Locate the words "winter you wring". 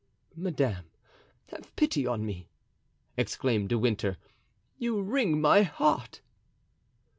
3.77-5.39